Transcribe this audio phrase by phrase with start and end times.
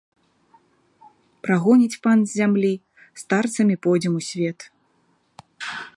[1.47, 2.73] Прагоніць пан з зямлі,
[3.25, 4.59] старцамі пойдзем у свет.